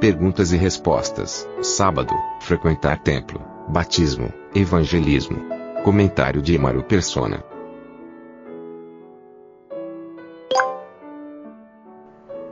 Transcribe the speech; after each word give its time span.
Perguntas 0.00 0.50
e 0.50 0.56
respostas. 0.56 1.46
Sábado. 1.60 2.14
Frequentar 2.40 3.02
templo. 3.02 3.38
Batismo. 3.68 4.32
Evangelismo. 4.54 5.38
Comentário 5.84 6.40
de 6.40 6.54
Emaro 6.54 6.82
Persona. 6.82 7.44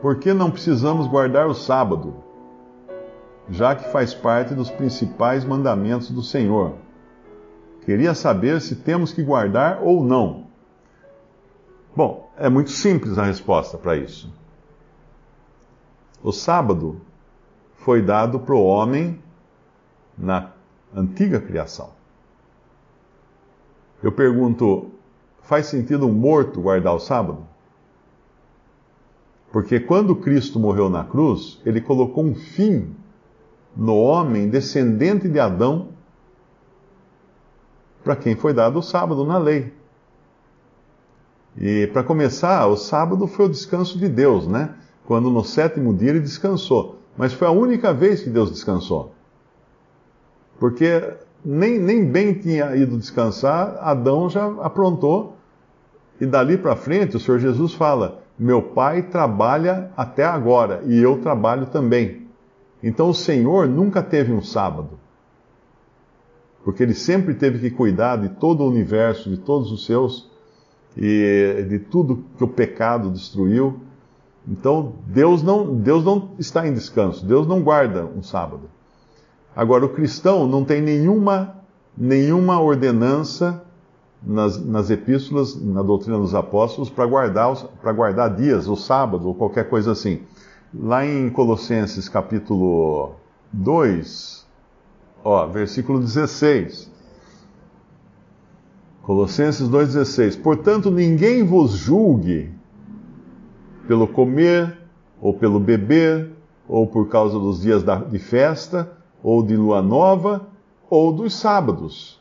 Por 0.03 0.19
que 0.19 0.35
não 0.35 0.51
precisamos 0.51 1.07
guardar 1.07 1.47
o 1.47 1.55
sábado? 1.55 2.23
Já 3.49 3.75
que 3.75 3.91
faz 3.91 4.13
parte 4.13 4.53
dos 4.53 4.69
principais 4.69 5.43
mandamentos 5.43 6.11
do 6.11 6.23
Senhor. 6.23 6.75
Queria 7.87 8.13
saber 8.13 8.61
se 8.61 8.77
temos 8.77 9.11
que 9.11 9.23
guardar 9.23 9.83
ou 9.83 10.05
não. 10.05 10.49
Bom, 11.97 12.31
é 12.37 12.51
muito 12.51 12.69
simples 12.69 13.17
a 13.17 13.25
resposta 13.25 13.79
para 13.79 13.97
isso. 13.97 14.31
O 16.23 16.31
sábado 16.31 17.08
foi 17.89 18.03
dado 18.03 18.39
para 18.41 18.55
o 18.55 18.63
homem 18.63 19.19
na 20.19 20.53
antiga 20.95 21.41
criação. 21.41 21.89
Eu 24.03 24.13
pergunto: 24.13 24.91
faz 25.41 25.69
sentido 25.69 26.07
um 26.07 26.13
morto 26.13 26.61
guardar 26.61 26.95
o 26.95 26.99
sábado? 26.99 27.47
Porque 29.51 29.81
quando 29.81 30.15
Cristo 30.15 30.61
morreu 30.61 30.91
na 30.91 31.03
cruz, 31.03 31.63
ele 31.65 31.81
colocou 31.81 32.23
um 32.23 32.35
fim 32.35 32.95
no 33.75 33.97
homem 33.97 34.51
descendente 34.51 35.27
de 35.27 35.41
Adão, 35.41 35.89
para 38.05 38.17
quem 38.17 38.37
foi 38.37 38.53
dado 38.53 38.81
o 38.81 38.83
sábado 38.83 39.25
na 39.25 39.39
lei. 39.39 39.73
E 41.57 41.87
para 41.87 42.05
começar, 42.05 42.67
o 42.67 42.77
sábado 42.77 43.27
foi 43.27 43.47
o 43.47 43.49
descanso 43.49 43.99
de 43.99 44.11
Deus, 44.11 44.47
né? 44.47 44.75
Quando 45.07 45.31
no 45.31 45.43
sétimo 45.43 45.95
dia 45.95 46.11
ele 46.11 46.21
descansou. 46.21 46.98
Mas 47.19 47.33
foi 47.33 47.49
a 47.49 47.51
única 47.51 47.93
vez 47.93 48.23
que 48.23 48.31
Deus 48.31 48.49
descansou. 48.49 49.13
Porque 50.61 51.03
nem, 51.45 51.79
nem 51.79 52.05
bem 52.05 52.33
tinha 52.33 52.77
ido 52.77 52.97
descansar, 52.97 53.77
Adão 53.81 54.31
já 54.31 54.47
aprontou. 54.63 55.37
E 56.21 56.27
dali 56.27 56.57
para 56.57 56.77
frente, 56.77 57.17
o 57.17 57.21
Senhor 57.21 57.39
Jesus 57.41 57.75
fala: 57.75 58.23
Meu 58.39 58.63
pai 58.63 59.03
trabalha 59.03 59.91
até 59.97 60.25
agora 60.25 60.83
e 60.87 60.97
eu 60.97 61.21
trabalho 61.21 61.67
também. 61.67 62.29
Então 62.83 63.11
o 63.11 63.15
Senhor 63.15 63.69
nunca 63.69 64.01
teve 64.01 64.33
um 64.33 64.41
sábado. 64.41 64.99
Porque 66.65 66.83
ele 66.83 66.95
sempre 66.95 67.35
teve 67.35 67.59
que 67.59 67.75
cuidar 67.75 68.17
de 68.17 68.29
todo 68.29 68.63
o 68.63 68.69
universo, 68.69 69.29
de 69.29 69.39
todos 69.39 69.73
os 69.73 69.87
seus, 69.87 70.31
e 70.97 71.67
de 71.69 71.79
tudo 71.79 72.25
que 72.37 72.45
o 72.45 72.49
pecado 72.49 73.11
destruiu. 73.11 73.81
Então 74.49 74.95
Deus 75.07 75.43
não, 75.43 75.75
Deus 75.75 76.05
não 76.05 76.31
está 76.39 76.67
em 76.67 76.73
descanso, 76.73 77.25
Deus 77.27 77.47
não 77.47 77.63
guarda 77.63 78.07
um 78.07 78.23
sábado. 78.23 78.71
Agora, 79.55 79.85
o 79.85 79.89
cristão 79.89 80.47
não 80.47 80.65
tem 80.65 80.81
nenhuma, 80.81 81.57
nenhuma 81.97 82.61
ordenança 82.61 83.63
nas, 84.23 84.65
nas 84.65 84.89
epístolas, 84.89 85.61
na 85.61 85.83
doutrina 85.83 86.17
dos 86.17 86.35
apóstolos, 86.35 86.89
para 86.89 87.05
guardar, 87.07 87.55
guardar 87.95 88.35
dias, 88.35 88.69
ou 88.69 88.77
sábado, 88.77 89.27
ou 89.27 89.35
qualquer 89.35 89.69
coisa 89.69 89.93
assim. 89.93 90.23
Lá 90.73 91.05
em 91.05 91.29
Colossenses 91.29 92.09
capítulo 92.09 93.17
2, 93.53 94.47
ó, 95.25 95.47
versículo 95.47 95.99
16. 95.99 96.91
Colossenses 99.03 99.69
2,16. 99.69 100.41
Portanto, 100.41 100.91
ninguém 100.91 101.43
vos 101.43 101.73
julgue 101.73 102.58
pelo 103.89 104.07
comer, 104.07 104.77
ou 105.19 105.33
pelo 105.33 105.59
beber, 105.59 106.31
ou 106.69 106.87
por 106.87 107.09
causa 107.09 107.39
dos 107.39 107.63
dias 107.63 107.83
de 107.83 108.19
festa 108.19 108.93
ou 109.23 109.43
de 109.43 109.57
lua 109.57 109.83
nova, 109.83 110.47
ou 110.89 111.11
dos 111.13 111.35
sábados, 111.35 112.21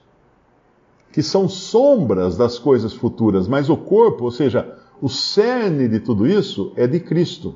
que 1.12 1.22
são 1.22 1.48
sombras 1.48 2.36
das 2.36 2.58
coisas 2.58 2.94
futuras, 2.94 3.48
mas 3.48 3.70
o 3.70 3.78
corpo, 3.78 4.24
ou 4.24 4.32
seja, 4.32 4.78
o 5.02 5.10
cerne 5.10 5.88
de 5.88 6.00
tudo 6.00 6.26
isso 6.26 6.72
é 6.76 6.88
de 6.88 7.00
Cristo. 7.00 7.56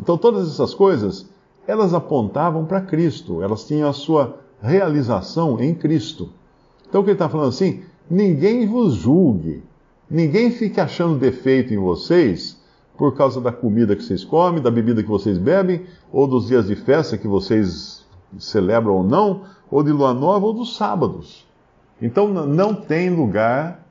Então 0.00 0.18
todas 0.18 0.48
essas 0.48 0.74
coisas, 0.74 1.28
elas 1.66 1.94
apontavam 1.94 2.64
para 2.64 2.80
Cristo, 2.80 3.42
elas 3.42 3.66
tinham 3.66 3.88
a 3.88 3.92
sua 3.92 4.40
realização 4.60 5.60
em 5.60 5.74
Cristo. 5.74 6.30
Então 6.88 7.02
o 7.02 7.04
que 7.04 7.10
ele 7.10 7.16
está 7.16 7.28
falando 7.28 7.50
assim, 7.50 7.82
ninguém 8.10 8.66
vos 8.66 8.94
julgue, 8.94 9.62
ninguém 10.08 10.50
fique 10.50 10.80
achando 10.80 11.18
defeito 11.18 11.72
em 11.72 11.78
vocês, 11.78 12.60
por 12.96 13.16
causa 13.16 13.40
da 13.40 13.52
comida 13.52 13.94
que 13.94 14.02
vocês 14.02 14.24
comem, 14.24 14.62
da 14.62 14.70
bebida 14.70 15.02
que 15.02 15.08
vocês 15.08 15.38
bebem, 15.38 15.86
ou 16.10 16.26
dos 16.26 16.46
dias 16.48 16.66
de 16.66 16.76
festa 16.76 17.18
que 17.18 17.28
vocês 17.28 18.04
celebram 18.38 18.94
ou 18.94 19.04
não, 19.04 19.44
ou 19.70 19.82
de 19.82 19.92
lua 19.92 20.14
nova 20.14 20.46
ou 20.46 20.52
dos 20.52 20.76
sábados. 20.76 21.46
Então 22.00 22.28
não 22.28 22.74
tem 22.74 23.10
lugar 23.10 23.84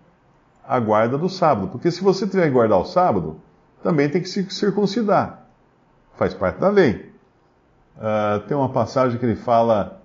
a 0.67 0.79
guarda 0.79 1.17
do 1.17 1.29
sábado, 1.29 1.67
porque 1.67 1.91
se 1.91 2.03
você 2.03 2.27
tiver 2.27 2.45
que 2.45 2.53
guardar 2.53 2.79
o 2.79 2.85
sábado, 2.85 3.37
também 3.83 4.09
tem 4.09 4.21
que 4.21 4.29
se 4.29 4.49
circuncidar. 4.49 5.45
Faz 6.15 6.33
parte 6.33 6.59
da 6.59 6.69
lei. 6.69 7.13
Uh, 7.97 8.39
tem 8.47 8.57
uma 8.57 8.69
passagem 8.69 9.19
que 9.19 9.25
ele 9.25 9.35
fala: 9.35 10.01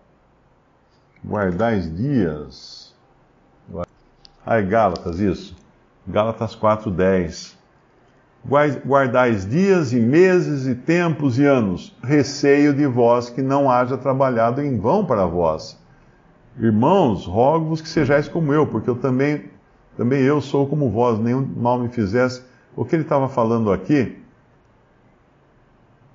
guardais 1.25 1.95
dias. 1.95 2.95
É 4.47 4.63
Gálatas, 4.63 5.21
isso. 5.21 5.60
Gálatas 6.11 6.55
4,10. 6.57 7.59
Guardais 8.85 9.49
dias 9.49 9.93
e 9.93 10.01
meses 10.01 10.67
e 10.67 10.75
tempos 10.75 11.39
e 11.39 11.45
anos, 11.45 11.95
receio 12.03 12.73
de 12.73 12.87
vós 12.87 13.29
que 13.29 13.43
não 13.43 13.71
haja 13.71 13.99
trabalhado 13.99 14.63
em 14.63 14.79
vão 14.79 15.05
para 15.05 15.27
vós. 15.27 15.79
Irmãos, 16.59 17.27
rogo-vos 17.27 17.81
que 17.81 17.89
sejais 17.89 18.29
como 18.29 18.53
eu, 18.53 18.67
porque 18.67 18.89
eu 18.89 18.97
também, 18.97 19.51
também 19.97 20.21
eu 20.23 20.41
sou 20.41 20.67
como 20.67 20.91
vós, 20.91 21.19
nenhum 21.19 21.43
mal 21.43 21.79
me 21.79 21.89
fizesse. 21.89 22.43
O 22.75 22.85
que 22.85 22.97
ele 22.97 23.03
estava 23.03 23.29
falando 23.29 23.71
aqui, 23.71 24.19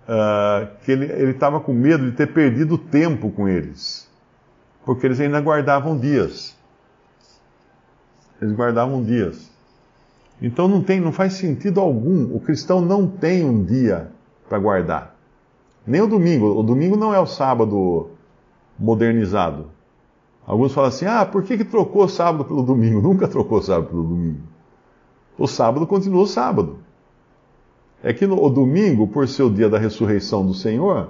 uh, 0.10 0.68
que 0.84 0.92
ele 0.92 1.32
estava 1.32 1.60
com 1.60 1.74
medo 1.74 2.10
de 2.10 2.18
ter 2.18 2.28
perdido 2.28 2.78
tempo 2.78 3.30
com 3.30 3.48
eles, 3.48 4.10
porque 4.84 5.06
eles 5.06 5.20
ainda 5.20 5.40
guardavam 5.40 5.98
dias. 5.98 6.56
Eles 8.42 8.54
guardavam 8.54 9.04
dias. 9.04 9.55
Então 10.42 10.68
não 10.68 10.82
tem, 10.82 11.00
não 11.00 11.12
faz 11.12 11.34
sentido 11.34 11.80
algum. 11.80 12.36
O 12.36 12.40
cristão 12.40 12.82
não 12.82 13.08
tem 13.08 13.46
um 13.46 13.64
dia 13.64 14.12
para 14.50 14.60
guardar. 14.60 15.16
Nem 15.86 16.02
o 16.02 16.08
domingo. 16.08 16.48
O 16.60 16.64
domingo 16.64 16.96
não 16.96 17.14
é 17.14 17.20
o 17.20 17.26
sábado 17.26 18.10
modernizado. 18.78 19.68
Alguns 20.46 20.74
falam 20.74 20.90
assim: 20.90 21.06
ah, 21.06 21.26
por 21.26 21.44
que, 21.44 21.58
que 21.58 21.66
trocou 21.66 22.08
sábado 22.08 22.46
pelo 22.46 22.62
domingo? 22.64 23.02
Nunca 23.02 23.28
trocou 23.28 23.62
sábado 23.62 23.90
pelo 23.90 24.04
domingo. 24.04 24.42
O 25.38 25.48
sábado 25.48 25.88
continua 25.88 26.24
o 26.24 26.28
sábado. 26.28 26.78
É 28.04 28.14
que 28.14 28.28
no, 28.28 28.42
o 28.42 28.50
domingo, 28.50 29.08
por 29.08 29.28
ser 29.28 29.44
o 29.44 29.50
dia 29.50 29.70
da 29.70 29.80
ressurreição 29.80 30.46
do 30.46 30.54
Senhor, 30.54 31.10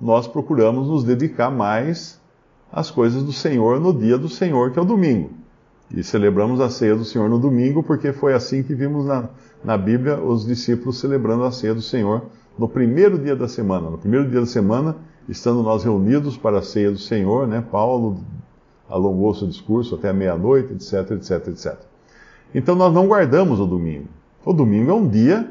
nós 0.00 0.26
procuramos 0.28 0.88
nos 0.88 1.04
dedicar 1.04 1.50
mais 1.50 2.20
às 2.72 2.90
coisas 2.90 3.22
do 3.22 3.32
Senhor 3.32 3.80
no 3.80 3.92
dia 3.92 4.18
do 4.18 4.28
Senhor, 4.28 4.70
que 4.70 4.78
é 4.78 4.82
o 4.82 4.84
domingo. 4.84 5.30
E 5.92 6.02
celebramos 6.04 6.60
a 6.60 6.70
ceia 6.70 6.94
do 6.94 7.04
Senhor 7.04 7.28
no 7.28 7.38
domingo, 7.38 7.82
porque 7.82 8.12
foi 8.12 8.32
assim 8.32 8.62
que 8.62 8.74
vimos 8.74 9.06
na, 9.06 9.28
na 9.64 9.76
Bíblia 9.76 10.18
os 10.18 10.46
discípulos 10.46 10.98
celebrando 10.98 11.44
a 11.44 11.50
ceia 11.50 11.74
do 11.74 11.82
Senhor 11.82 12.22
no 12.56 12.68
primeiro 12.68 13.18
dia 13.18 13.34
da 13.34 13.48
semana. 13.48 13.90
No 13.90 13.98
primeiro 13.98 14.28
dia 14.28 14.40
da 14.40 14.46
semana, 14.46 14.96
estando 15.28 15.62
nós 15.62 15.82
reunidos 15.82 16.36
para 16.36 16.58
a 16.58 16.62
ceia 16.62 16.90
do 16.90 16.98
Senhor, 16.98 17.46
né, 17.48 17.64
Paulo 17.70 18.20
alongou 18.88 19.34
seu 19.34 19.48
discurso 19.48 19.94
até 19.94 20.12
meia-noite, 20.12 20.72
etc, 20.72 21.12
etc, 21.12 21.48
etc. 21.48 21.78
Então 22.54 22.74
nós 22.74 22.92
não 22.92 23.06
guardamos 23.06 23.60
o 23.60 23.66
domingo. 23.66 24.08
O 24.44 24.52
domingo 24.52 24.90
é 24.90 24.94
um 24.94 25.08
dia 25.08 25.50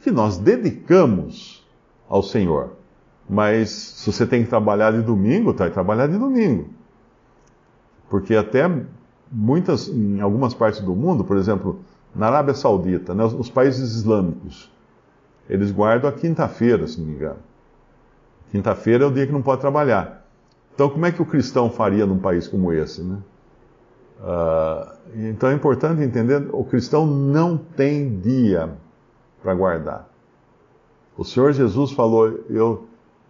que 0.00 0.10
nós 0.10 0.38
dedicamos 0.38 1.66
ao 2.08 2.22
Senhor. 2.22 2.72
Mas 3.28 3.70
se 3.70 4.10
você 4.10 4.26
tem 4.26 4.42
que 4.42 4.48
trabalhar 4.48 4.92
de 4.92 5.02
domingo, 5.02 5.52
vai 5.52 5.70
trabalhar 5.70 6.06
de 6.06 6.16
domingo. 6.16 6.68
Porque 8.08 8.34
até 8.34 8.66
muitas, 9.30 9.88
em 9.88 10.20
algumas 10.20 10.54
partes 10.54 10.80
do 10.80 10.94
mundo, 10.94 11.24
por 11.24 11.36
exemplo, 11.36 11.80
Na 12.14 12.26
Arábia 12.26 12.54
Saudita, 12.54 13.14
né, 13.14 13.24
nos 13.24 13.50
países 13.50 13.94
islâmicos, 13.94 14.70
eles 15.48 15.70
guardam 15.70 16.08
a 16.08 16.12
quinta-feira, 16.12 16.86
se 16.86 17.00
não 17.00 17.06
me 17.06 17.14
engano. 17.14 17.38
Quinta-feira 18.50 19.04
é 19.04 19.06
o 19.06 19.10
dia 19.10 19.26
que 19.26 19.32
não 19.32 19.42
pode 19.42 19.60
trabalhar. 19.60 20.26
Então, 20.74 20.88
como 20.88 21.04
é 21.04 21.12
que 21.12 21.20
o 21.20 21.26
cristão 21.26 21.70
faria 21.70 22.06
num 22.06 22.18
país 22.18 22.46
como 22.46 22.72
esse? 22.72 23.02
Né? 23.02 23.18
Uh, 24.20 24.98
então 25.28 25.48
é 25.48 25.54
importante 25.54 26.02
entender: 26.02 26.48
o 26.52 26.64
cristão 26.64 27.06
não 27.06 27.56
tem 27.56 28.18
dia 28.20 28.70
para 29.42 29.54
guardar. 29.54 30.08
O 31.16 31.24
Senhor 31.24 31.52
Jesus 31.52 31.92
falou: 31.92 32.44
eu, 32.48 32.86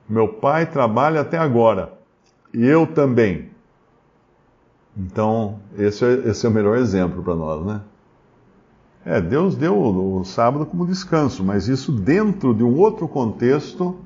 meu 0.09 0.29
pai 0.29 0.67
trabalha 0.67 1.21
até 1.21 1.39
agora, 1.39 1.93
e 2.53 2.65
eu 2.65 2.87
também. 2.87 3.51
Então, 4.99 5.61
esse 5.77 6.05
é, 6.05 6.29
esse 6.29 6.45
é 6.45 6.49
o 6.49 6.53
melhor 6.53 6.77
exemplo 6.77 7.23
para 7.23 7.37
nós, 7.37 7.65
né? 7.65 7.81
É, 9.05 9.21
Deus 9.21 9.55
deu 9.55 9.79
o, 9.79 10.25
sábado 10.25 10.67
como 10.67 10.85
descanso, 10.85 11.45
mas 11.45 11.69
isso 11.69 11.93
dentro 11.93 12.53
de 12.53 12.65
um 12.65 12.77
outro 12.77 13.07
contexto 13.07 13.97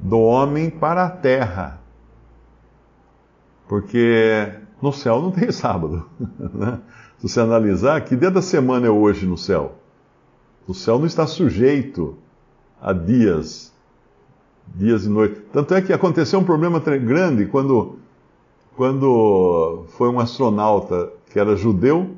do 0.00 0.18
homem 0.18 0.70
para 0.70 1.04
a 1.04 1.10
terra. 1.10 1.78
Porque 3.68 4.50
no 4.80 4.92
céu 4.92 5.20
não 5.20 5.30
tem 5.30 5.52
sábado. 5.52 6.08
Né? 6.18 6.80
Se 7.18 7.28
você 7.28 7.40
analisar, 7.40 8.00
que 8.00 8.16
dia 8.16 8.30
da 8.30 8.42
semana 8.42 8.86
é 8.86 8.90
hoje 8.90 9.26
no 9.26 9.38
céu? 9.38 9.76
O 10.66 10.74
céu 10.74 10.98
não 10.98 11.06
está 11.06 11.26
sujeito 11.26 12.16
a 12.80 12.92
dias, 12.92 13.72
dias 14.74 15.04
e 15.04 15.08
noites. 15.08 15.42
Tanto 15.52 15.74
é 15.74 15.82
que 15.82 15.92
aconteceu 15.92 16.40
um 16.40 16.44
problema 16.44 16.80
grande 16.80 17.46
quando, 17.46 17.98
quando 18.76 19.84
foi 19.96 20.08
um 20.08 20.18
astronauta 20.18 21.12
que 21.30 21.38
era 21.38 21.56
judeu, 21.56 22.10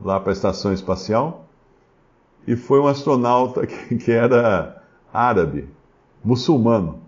lá 0.00 0.18
para 0.18 0.30
a 0.30 0.32
estação 0.32 0.72
espacial, 0.72 1.46
e 2.46 2.56
foi 2.56 2.80
um 2.80 2.86
astronauta 2.86 3.66
que, 3.66 3.96
que 3.96 4.10
era 4.10 4.82
árabe, 5.12 5.68
muçulmano. 6.24 7.00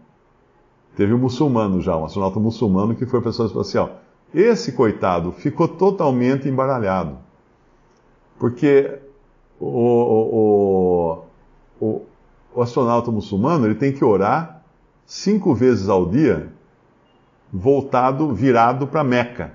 Teve 0.97 1.15
um 1.15 1.19
muçulmano 1.19 1.81
já, 1.81 1.97
um 1.97 2.05
astronauta 2.05 2.39
muçulmano 2.39 2.95
que 2.95 3.07
foi 3.07 3.21
para 3.21 3.31
a 3.31 3.33
estação 3.33 3.47
espacial. 3.47 4.01
Esse 4.35 4.73
coitado 4.73 5.33
ficou 5.33 5.69
totalmente 5.69 6.49
embaralhado. 6.49 7.19
Porque 8.39 8.99
o, 9.59 9.67
o, 9.67 11.25
o, 11.81 12.03
o 12.55 12.63
astronauta 12.63 13.11
muçulmano 13.11 13.67
ele 13.67 13.75
tem 13.75 13.93
que 13.93 14.05
orar 14.05 14.63
cinco 15.07 15.55
vezes 15.55 15.89
ao 15.89 16.07
dia, 16.07 16.52
voltado, 17.53 18.35
virado 18.35 18.87
para 18.87 19.05
Meca. 19.05 19.53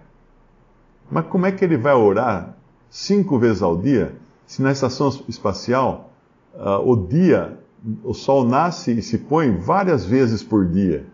Mas 1.10 1.26
como 1.28 1.46
é 1.46 1.52
que 1.52 1.64
ele 1.64 1.78
vai 1.78 1.94
orar 1.94 2.56
cinco 2.90 3.40
vezes 3.40 3.62
ao 3.62 3.78
dia 3.78 4.16
se 4.46 4.62
na 4.62 4.72
estação 4.72 5.10
espacial 5.28 6.12
uh, 6.54 6.90
o 6.90 6.96
dia, 6.96 7.58
o 8.04 8.14
Sol 8.14 8.46
nasce 8.46 8.92
e 8.92 9.02
se 9.02 9.18
põe 9.18 9.56
várias 9.56 10.06
vezes 10.06 10.44
por 10.44 10.66
dia? 10.66 11.06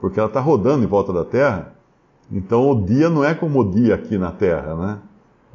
Porque 0.00 0.18
ela 0.18 0.28
está 0.28 0.40
rodando 0.40 0.84
em 0.84 0.88
volta 0.88 1.12
da 1.12 1.24
Terra 1.24 1.74
então 2.30 2.70
o 2.70 2.84
dia 2.84 3.10
não 3.10 3.24
é 3.24 3.34
como 3.34 3.60
o 3.60 3.70
dia 3.70 3.94
aqui 3.94 4.16
na 4.16 4.30
Terra, 4.30 4.74
né? 4.74 4.98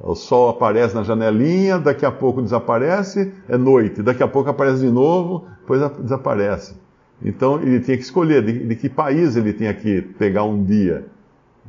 O 0.02 0.16
sol 0.16 0.50
aparece 0.50 0.96
na 0.96 1.04
janelinha, 1.04 1.78
daqui 1.78 2.06
a 2.06 2.12
pouco 2.12 2.42
desaparece, 2.42 3.34
é 3.50 3.58
noite, 3.58 4.02
daqui 4.02 4.24
a 4.24 4.28
pouco 4.30 4.50
aparece 4.50 4.80
de 4.80 4.90
novo, 4.90 5.46
depois 5.60 5.82
desaparece. 5.98 6.76
Então 7.24 7.62
ele 7.62 7.80
tinha 7.82 7.98
que 7.98 8.04
escolher 8.04 8.44
de, 8.44 8.68
de, 8.68 8.76
que 8.76 8.88
país 8.88 9.36
ele 9.36 9.54
tinha 9.54 9.74
que 9.74 10.02
pegar 10.02 10.44
um 10.44 10.64
dia. 10.64 11.06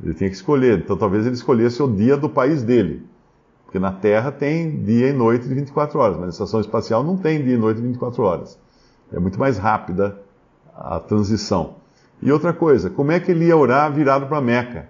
Ele 0.01 0.13
tinha 0.13 0.29
que 0.29 0.35
escolher. 0.35 0.79
Então 0.79 0.95
talvez 0.95 1.25
ele 1.25 1.35
escolhesse 1.35 1.81
o 1.83 1.87
dia 1.87 2.15
do 2.15 2.29
país 2.29 2.63
dele. 2.63 3.05
Porque 3.65 3.79
na 3.79 3.91
Terra 3.91 4.31
tem 4.31 4.83
dia 4.83 5.09
e 5.09 5.13
noite 5.13 5.47
de 5.47 5.53
24 5.53 5.97
horas, 5.99 6.15
mas 6.17 6.25
na 6.25 6.31
estação 6.31 6.59
espacial 6.59 7.03
não 7.03 7.17
tem 7.17 7.43
dia 7.43 7.55
e 7.55 7.57
noite 7.57 7.77
de 7.77 7.87
24 7.87 8.23
horas. 8.23 8.59
É 9.13 9.19
muito 9.19 9.39
mais 9.39 9.57
rápida 9.57 10.17
a 10.75 10.99
transição. 10.99 11.75
E 12.21 12.31
outra 12.31 12.53
coisa, 12.53 12.89
como 12.89 13.11
é 13.11 13.19
que 13.19 13.31
ele 13.31 13.45
ia 13.45 13.57
orar 13.57 13.91
virado 13.91 14.27
para 14.27 14.41
Meca? 14.41 14.89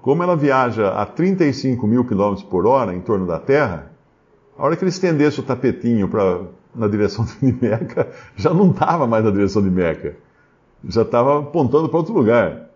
Como 0.00 0.22
ela 0.22 0.36
viaja 0.36 0.90
a 0.90 1.04
35 1.04 1.86
mil 1.86 2.04
quilômetros 2.04 2.46
por 2.46 2.66
hora 2.66 2.94
em 2.94 3.00
torno 3.00 3.26
da 3.26 3.38
Terra, 3.38 3.90
a 4.56 4.64
hora 4.64 4.76
que 4.76 4.84
ele 4.84 4.90
estendesse 4.90 5.40
o 5.40 5.42
tapetinho 5.42 6.08
pra, 6.08 6.42
na 6.76 6.88
direção 6.88 7.24
de 7.24 7.52
Meca, 7.60 8.08
já 8.36 8.52
não 8.52 8.70
estava 8.70 9.06
mais 9.06 9.24
na 9.24 9.30
direção 9.30 9.62
de 9.62 9.70
Meca. 9.70 10.16
Já 10.84 11.02
estava 11.02 11.40
apontando 11.40 11.88
para 11.88 11.98
outro 11.98 12.14
lugar. 12.14 12.70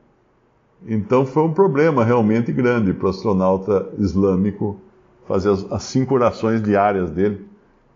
Então 0.86 1.26
foi 1.26 1.42
um 1.42 1.52
problema 1.52 2.04
realmente 2.04 2.52
grande 2.52 2.94
para 2.94 3.06
o 3.06 3.10
astronauta 3.10 3.90
islâmico 3.98 4.80
fazer 5.26 5.50
as, 5.50 5.70
as 5.70 5.82
cinco 5.84 6.14
orações 6.14 6.62
diárias 6.62 7.10
dele 7.10 7.46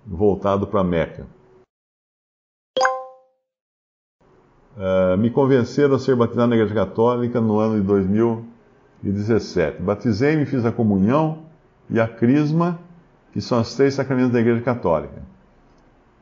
voltado 0.06 0.66
para 0.66 0.84
Meca. 0.84 1.26
Uh, 4.76 5.16
me 5.16 5.30
convenceram 5.30 5.94
a 5.94 5.98
ser 5.98 6.16
batizado 6.16 6.48
na 6.48 6.56
Igreja 6.56 6.74
Católica 6.74 7.40
no 7.40 7.58
ano 7.58 7.76
de 7.76 7.86
2000 7.86 8.44
e 9.04 9.10
17. 9.10 9.80
Batizei-me, 9.80 10.44
fiz 10.46 10.64
a 10.64 10.72
comunhão 10.72 11.44
e 11.88 12.00
a 12.00 12.08
crisma, 12.08 12.78
que 13.32 13.40
são 13.40 13.60
os 13.60 13.74
três 13.74 13.94
sacramentos 13.94 14.32
da 14.32 14.40
Igreja 14.40 14.62
Católica. 14.62 15.22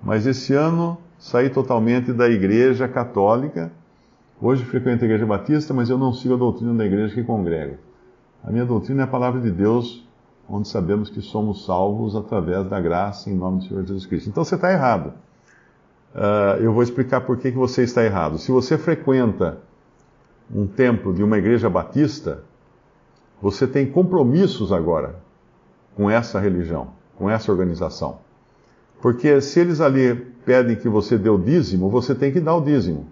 Mas 0.02 0.26
esse 0.26 0.52
ano 0.52 0.98
saí 1.18 1.48
totalmente 1.48 2.12
da 2.12 2.28
Igreja 2.28 2.88
Católica. 2.88 3.70
Hoje 4.40 4.64
frequento 4.64 5.04
a 5.04 5.06
Igreja 5.06 5.24
Batista, 5.24 5.72
mas 5.72 5.88
eu 5.88 5.96
não 5.96 6.12
sigo 6.12 6.34
a 6.34 6.36
doutrina 6.36 6.74
da 6.74 6.84
igreja 6.84 7.14
que 7.14 7.22
congrega. 7.22 7.78
A 8.42 8.50
minha 8.50 8.64
doutrina 8.64 9.02
é 9.02 9.04
a 9.04 9.08
palavra 9.08 9.40
de 9.40 9.52
Deus, 9.52 10.04
onde 10.48 10.66
sabemos 10.66 11.08
que 11.08 11.20
somos 11.20 11.64
salvos 11.64 12.16
através 12.16 12.66
da 12.66 12.80
graça 12.80 13.30
em 13.30 13.34
nome 13.34 13.58
do 13.58 13.68
Senhor 13.68 13.82
Jesus 13.82 14.04
Cristo. 14.04 14.28
Então 14.28 14.44
você 14.44 14.56
está 14.56 14.72
errado. 14.72 15.12
Uh, 16.12 16.60
eu 16.60 16.72
vou 16.72 16.82
explicar 16.82 17.20
por 17.20 17.36
que, 17.36 17.52
que 17.52 17.56
você 17.56 17.84
está 17.84 18.04
errado. 18.04 18.36
Se 18.38 18.50
você 18.50 18.76
frequenta 18.76 19.58
um 20.52 20.66
templo 20.66 21.14
de 21.14 21.22
uma 21.22 21.38
igreja 21.38 21.70
batista, 21.70 22.42
você 23.40 23.66
tem 23.66 23.86
compromissos 23.86 24.72
agora 24.72 25.16
com 25.94 26.10
essa 26.10 26.40
religião, 26.40 26.88
com 27.16 27.30
essa 27.30 27.50
organização. 27.52 28.18
Porque 29.02 29.40
se 29.40 29.58
eles 29.58 29.80
ali 29.80 30.14
pedem 30.46 30.76
que 30.76 30.88
você 30.88 31.18
dê 31.18 31.28
o 31.28 31.36
dízimo, 31.36 31.90
você 31.90 32.14
tem 32.14 32.32
que 32.32 32.40
dar 32.40 32.54
o 32.54 32.60
dízimo. 32.60 33.06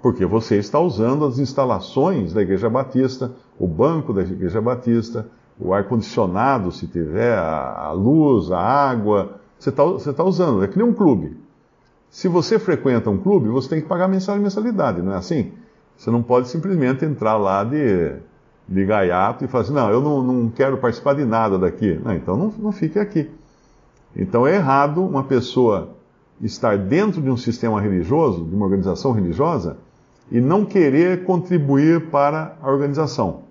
Porque 0.00 0.24
você 0.24 0.56
está 0.56 0.80
usando 0.80 1.26
as 1.26 1.38
instalações 1.38 2.32
da 2.32 2.40
Igreja 2.40 2.70
Batista, 2.70 3.32
o 3.58 3.68
banco 3.68 4.14
da 4.14 4.22
Igreja 4.22 4.60
Batista, 4.62 5.28
o 5.60 5.74
ar-condicionado, 5.74 6.72
se 6.72 6.86
tiver, 6.86 7.36
a, 7.36 7.92
luz, 7.92 8.50
a 8.50 8.58
água. 8.58 9.38
Você 9.58 9.68
está, 9.68 9.84
está 9.84 10.24
usando. 10.24 10.64
É 10.64 10.68
que 10.68 10.78
nem 10.78 10.86
um 10.86 10.94
clube. 10.94 11.36
Se 12.08 12.26
você 12.26 12.58
frequenta 12.58 13.10
um 13.10 13.18
clube, 13.18 13.48
você 13.48 13.68
tem 13.68 13.82
que 13.82 13.88
pagar 13.88 14.08
mensalidade, 14.08 15.02
não 15.02 15.12
é 15.12 15.16
assim? 15.16 15.52
Você 15.96 16.10
não 16.10 16.22
pode 16.22 16.48
simplesmente 16.48 17.04
entrar 17.04 17.36
lá 17.36 17.62
de 17.62 18.16
de 18.68 18.84
gaiato 18.84 19.44
e 19.44 19.48
fala 19.48 19.64
assim: 19.64 19.72
não, 19.72 19.90
eu 19.90 20.00
não, 20.00 20.22
não 20.22 20.50
quero 20.50 20.76
participar 20.76 21.14
de 21.14 21.24
nada 21.24 21.58
daqui. 21.58 21.98
Não, 22.04 22.14
então 22.14 22.36
não, 22.36 22.52
não 22.58 22.72
fique 22.72 22.98
aqui. 22.98 23.30
Então 24.16 24.46
é 24.46 24.56
errado 24.56 25.04
uma 25.04 25.24
pessoa 25.24 25.96
estar 26.40 26.78
dentro 26.78 27.20
de 27.20 27.30
um 27.30 27.36
sistema 27.36 27.80
religioso, 27.80 28.44
de 28.44 28.54
uma 28.54 28.64
organização 28.64 29.12
religiosa, 29.12 29.76
e 30.30 30.40
não 30.40 30.64
querer 30.64 31.24
contribuir 31.24 32.10
para 32.10 32.56
a 32.60 32.70
organização. 32.70 33.42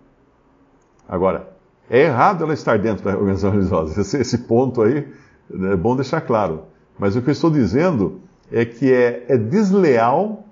Agora, 1.07 1.49
é 1.89 2.03
errado 2.03 2.43
ela 2.43 2.53
estar 2.53 2.77
dentro 2.77 3.03
da 3.03 3.11
organização 3.11 3.51
religiosa. 3.55 3.99
Esse, 3.99 4.17
esse 4.17 4.37
ponto 4.39 4.81
aí 4.81 5.07
é 5.51 5.75
bom 5.75 5.95
deixar 5.95 6.21
claro. 6.21 6.63
Mas 6.99 7.15
o 7.15 7.21
que 7.21 7.29
eu 7.29 7.33
estou 7.33 7.49
dizendo 7.49 8.21
é 8.51 8.65
que 8.65 8.91
é, 8.91 9.25
é 9.27 9.37
desleal, 9.37 10.45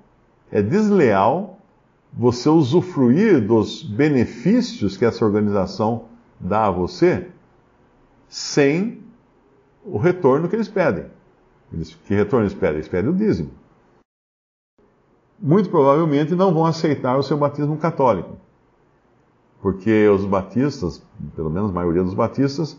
é 0.51 0.62
desleal 0.62 1.59
você 2.13 2.47
usufruir 2.47 3.45
dos 3.45 3.83
benefícios 3.83 4.95
que 4.95 5.05
essa 5.05 5.25
organização 5.25 6.05
dá 6.39 6.67
a 6.67 6.71
você 6.71 7.27
sem 8.29 9.04
o 9.86 9.98
retorno 9.98 10.50
que 10.50 10.56
eles 10.56 10.68
pedem. 10.68 11.06
Eles, 11.72 11.94
que 11.94 12.13
retorno 12.13 12.46
eles 12.46 12.58
pedem? 12.58 12.75
Eles 12.75 12.88
pedem 12.88 13.12
o 13.12 13.13
dízimo. 13.13 13.51
Muito 15.39 15.70
provavelmente 15.70 16.34
não 16.34 16.54
vão 16.54 16.65
aceitar 16.65 17.18
o 17.18 17.24
seu 17.24 17.38
batismo 17.38 17.77
católico. 17.77 18.38
Porque 19.62 20.08
os 20.08 20.25
batistas, 20.25 21.04
pelo 21.36 21.50
menos 21.50 21.70
a 21.70 21.74
maioria 21.74 22.04
dos 22.04 22.13
batistas, 22.13 22.77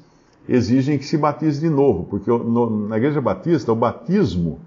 exigem 0.48 0.98
que 0.98 1.04
se 1.04 1.16
batize 1.16 1.60
de 1.60 1.68
novo. 1.68 2.04
Porque 2.04 2.30
no, 2.30 2.88
na 2.88 2.96
igreja 2.96 3.20
batista, 3.20 3.72
o 3.72 3.76
batismo 3.76 4.60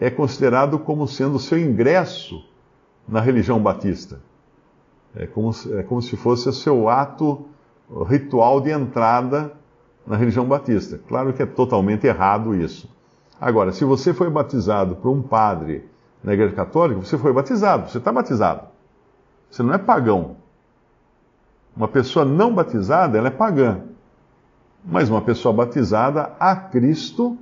é 0.00 0.10
considerado 0.10 0.78
como 0.78 1.06
sendo 1.06 1.36
o 1.36 1.40
seu 1.40 1.58
ingresso 1.58 2.44
na 3.06 3.20
religião 3.20 3.60
batista. 3.60 4.20
É 5.14 5.26
como, 5.26 5.50
é 5.72 5.82
como 5.82 6.00
se 6.00 6.16
fosse 6.16 6.48
o 6.48 6.52
seu 6.52 6.88
ato 6.88 7.46
ritual 8.06 8.60
de 8.60 8.70
entrada 8.70 9.52
na 10.06 10.16
religião 10.16 10.44
batista. 10.44 11.00
Claro 11.08 11.32
que 11.32 11.42
é 11.42 11.46
totalmente 11.46 12.06
errado 12.06 12.54
isso. 12.54 12.88
Agora, 13.40 13.72
se 13.72 13.84
você 13.84 14.14
foi 14.14 14.30
batizado 14.30 14.96
por 14.96 15.10
um 15.10 15.22
padre 15.22 15.88
na 16.22 16.32
igreja 16.32 16.54
católica, 16.54 17.00
você 17.00 17.18
foi 17.18 17.32
batizado, 17.32 17.90
você 17.90 17.98
está 17.98 18.12
batizado. 18.12 18.68
Você 19.50 19.62
não 19.62 19.74
é 19.74 19.78
pagão. 19.78 20.36
Uma 21.76 21.88
pessoa 21.88 22.24
não 22.24 22.54
batizada, 22.54 23.18
ela 23.18 23.28
é 23.28 23.30
pagã. 23.30 23.80
Mas 24.84 25.08
uma 25.08 25.20
pessoa 25.20 25.52
batizada 25.52 26.32
a 26.38 26.54
Cristo, 26.54 27.36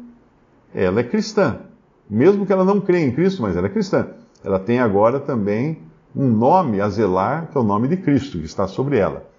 ela 0.75 1.01
é 1.01 1.05
cristã. 1.05 1.61
Mesmo 2.09 2.45
que 2.45 2.53
ela 2.53 2.65
não 2.65 2.81
creia 2.81 3.07
em 3.07 3.13
Cristo, 3.13 3.43
mas 3.43 3.57
ela 3.57 3.67
é 3.67 3.71
cristã. 3.71 4.09
Ela 4.43 4.59
tem 4.59 4.81
agora 4.81 5.21
também 5.21 5.83
um 6.15 6.29
nome 6.29 6.81
a 6.81 6.89
zelar, 6.89 7.49
que 7.51 7.57
é 7.57 7.61
o 7.61 7.65
nome 7.65 7.89
de 7.89 7.97
Cristo, 7.97 8.39
que 8.39 8.45
está 8.45 8.67
sobre 8.67 8.99
ela. 8.99 9.30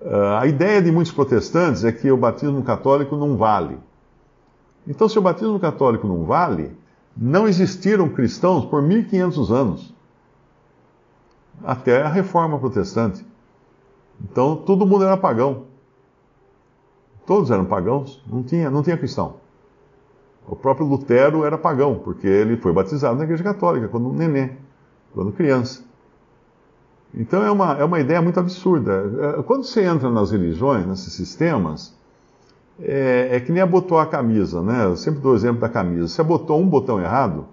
Uh, 0.00 0.38
a 0.38 0.46
ideia 0.46 0.82
de 0.82 0.92
muitos 0.92 1.12
protestantes 1.12 1.84
é 1.84 1.90
que 1.90 2.10
o 2.10 2.16
batismo 2.16 2.62
católico 2.62 3.16
não 3.16 3.36
vale. 3.36 3.78
Então, 4.86 5.08
se 5.08 5.18
o 5.18 5.22
batismo 5.22 5.58
católico 5.58 6.06
não 6.06 6.24
vale, 6.24 6.76
não 7.16 7.48
existiram 7.48 8.08
cristãos 8.08 8.64
por 8.66 8.82
1500 8.82 9.50
anos 9.50 9.94
até 11.64 12.02
a 12.02 12.08
reforma 12.08 12.58
protestante. 12.58 13.26
Então, 14.20 14.56
todo 14.56 14.86
mundo 14.86 15.04
era 15.04 15.16
pagão. 15.16 15.64
Todos 17.26 17.50
eram 17.50 17.64
pagãos, 17.64 18.22
não 18.26 18.42
tinha, 18.42 18.70
não 18.70 18.82
tinha 18.82 18.96
cristão. 18.96 19.36
O 20.46 20.54
próprio 20.54 20.86
Lutero 20.86 21.44
era 21.44 21.58
pagão, 21.58 21.98
porque 21.98 22.26
ele 22.28 22.56
foi 22.56 22.72
batizado 22.72 23.16
na 23.16 23.24
Igreja 23.24 23.42
Católica, 23.42 23.88
quando 23.88 24.12
nenê, 24.12 24.52
quando 25.12 25.32
criança. 25.32 25.84
Então 27.14 27.42
é 27.42 27.50
uma, 27.50 27.72
é 27.74 27.84
uma 27.84 28.00
ideia 28.00 28.20
muito 28.20 28.38
absurda. 28.38 29.36
É, 29.38 29.42
quando 29.42 29.64
você 29.64 29.82
entra 29.82 30.10
nas 30.10 30.30
religiões, 30.30 30.86
nesses 30.86 31.12
sistemas, 31.12 31.94
é, 32.80 33.28
é 33.32 33.40
que 33.40 33.50
nem 33.50 33.62
abotou 33.62 33.98
a 33.98 34.06
camisa, 34.06 34.62
né? 34.62 34.84
Eu 34.84 34.96
sempre 34.96 35.20
dou 35.20 35.32
o 35.32 35.36
exemplo 35.36 35.60
da 35.60 35.68
camisa. 35.68 36.08
Você 36.08 36.20
abotou 36.20 36.60
um 36.60 36.68
botão 36.68 37.00
errado, 37.00 37.46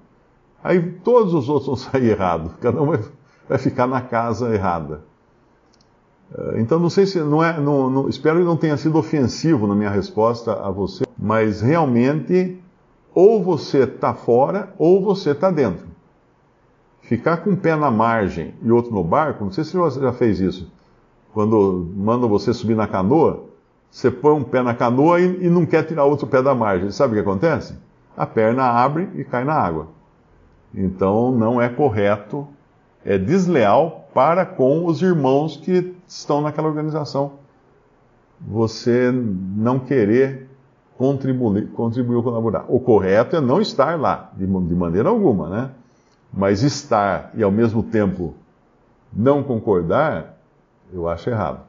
aí 0.64 0.82
todos 1.04 1.34
os 1.34 1.50
outros 1.50 1.68
vão 1.68 1.76
sair 1.92 2.10
errados. 2.10 2.52
Cada 2.60 2.82
um 2.82 2.88
vai, 2.88 3.00
vai 3.48 3.58
ficar 3.58 3.88
na 3.88 4.02
casa 4.02 4.54
errada. 4.54 5.02
É, 6.36 6.60
então 6.60 6.80
não 6.80 6.90
sei 6.90 7.06
se 7.06 7.20
não 7.20 7.44
é, 7.44 7.60
não, 7.60 7.90
não, 7.90 8.10
espero 8.10 8.40
que 8.40 8.46
não 8.46 8.58
tenha 8.58 8.78
sido 8.78 8.98
ofensivo 8.98 9.68
na 9.68 9.76
minha 9.76 9.90
resposta 9.90 10.54
a 10.54 10.70
você, 10.72 11.06
mas 11.18 11.62
realmente 11.62 12.60
ou 13.14 13.44
você 13.44 13.84
está 13.84 14.14
fora 14.14 14.74
ou 14.78 15.04
você 15.04 15.32
está 15.32 15.52
dentro. 15.52 15.93
Ficar 17.04 17.38
com 17.38 17.52
um 17.52 17.56
pé 17.56 17.76
na 17.76 17.92
margem 17.92 18.54
e 18.62 18.72
outro 18.72 18.94
no 18.94 19.04
barco, 19.04 19.44
não 19.44 19.52
sei 19.52 19.64
se 19.64 19.76
você 19.76 20.00
já 20.00 20.14
fez 20.14 20.40
isso. 20.40 20.72
Quando 21.34 21.92
mandam 21.96 22.30
você 22.30 22.54
subir 22.54 22.76
na 22.76 22.88
canoa, 22.88 23.46
você 23.92 24.10
põe 24.10 24.34
um 24.34 24.44
pé 24.44 24.62
na 24.64 24.74
canoa 24.74 25.20
e, 25.20 25.46
e 25.46 25.50
não 25.50 25.66
quer 25.66 25.84
tirar 25.84 26.06
outro 26.06 26.28
pé 26.28 26.42
da 26.42 26.56
margem. 26.56 26.92
Sabe 26.92 27.14
o 27.14 27.16
que 27.16 27.30
acontece? 27.30 27.76
A 28.16 28.26
perna 28.26 28.64
abre 28.64 29.10
e 29.16 29.24
cai 29.24 29.44
na 29.44 29.54
água. 29.54 29.88
Então 30.74 31.32
não 31.32 31.62
é 31.62 31.68
correto, 31.68 32.48
é 33.04 33.18
desleal 33.18 34.08
para 34.14 34.46
com 34.46 34.86
os 34.86 35.02
irmãos 35.02 35.58
que 35.58 35.94
estão 36.08 36.42
naquela 36.42 36.70
organização. 36.70 37.34
Você 38.40 39.12
não 39.12 39.78
querer 39.78 40.48
contribuir, 40.98 41.68
contribuir 41.72 42.16
ou 42.16 42.24
colaborar. 42.24 42.66
O 42.70 42.80
correto 42.80 43.36
é 43.36 43.42
não 43.42 43.60
estar 43.60 44.00
lá, 44.00 44.32
de, 44.38 44.46
de 44.46 44.76
maneira 44.76 45.10
alguma, 45.10 45.50
né? 45.50 45.70
Mas 46.34 46.64
estar 46.64 47.32
e 47.36 47.44
ao 47.44 47.52
mesmo 47.52 47.84
tempo 47.84 48.34
não 49.12 49.44
concordar, 49.44 50.40
eu 50.92 51.08
acho 51.08 51.30
errado. 51.30 51.64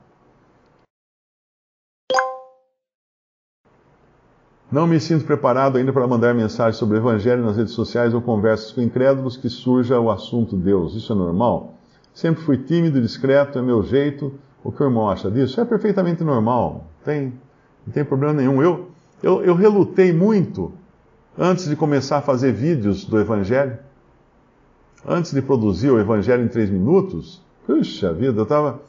Não 4.73 4.87
me 4.87 4.99
sinto 4.99 5.25
preparado 5.25 5.77
ainda 5.77 5.93
para 5.93 6.07
mandar 6.07 6.35
mensagem 6.35 6.77
sobre 6.77 6.97
o 6.97 7.01
Evangelho 7.01 7.45
nas 7.45 7.57
redes 7.57 7.75
sociais 7.75 8.13
ou 8.15 8.21
conversas 8.21 8.73
com 8.73 8.81
incrédulos 8.81 9.37
que 9.37 9.49
surja 9.49 10.01
o 10.01 10.11
assunto 10.11 10.57
Deus. 10.57 10.97
Isso 10.97 11.13
é 11.13 11.17
normal? 11.17 11.75
Sempre 12.13 12.43
fui 12.43 12.59
tímido, 12.59 13.01
discreto, 13.01 13.59
é 13.59 13.63
meu 13.63 13.83
jeito. 13.83 14.35
O 14.65 14.73
que 14.73 14.83
o 14.83 14.87
irmão 14.87 15.09
acha 15.09 15.31
disso? 15.31 15.61
É 15.61 15.65
perfeitamente 15.65 16.25
normal. 16.25 16.87
Tem, 17.05 17.35
não 17.87 17.93
tem 17.93 18.05
problema 18.05 18.33
nenhum. 18.33 18.63
Eu, 18.63 18.91
eu, 19.23 19.45
eu 19.45 19.55
relutei 19.55 20.13
muito 20.13 20.73
antes 21.39 21.69
de 21.69 21.77
começar 21.77 22.19
a 22.19 22.23
fazer 22.23 22.53
vídeos 22.53 23.05
do 23.05 23.21
Evangelho. 23.21 23.79
Antes 25.07 25.33
de 25.33 25.43
produzir 25.43 25.91
o 25.91 26.01
Evangelho 26.01 26.45
em 26.45 26.49
três 26.49 26.71
minutos, 26.71 27.43
puxa 27.67 28.13
vida, 28.13 28.41
eu 28.41 28.47
tava, 28.47 28.81